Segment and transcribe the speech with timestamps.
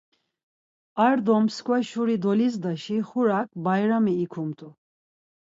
[1.05, 4.69] Ar do msǩva şuri dolizdasi xurak bayrami ikumt̆u.